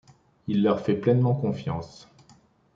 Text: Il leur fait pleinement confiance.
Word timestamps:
Il 0.47 0.63
leur 0.63 0.79
fait 0.81 0.95
pleinement 0.95 1.35
confiance. 1.35 2.09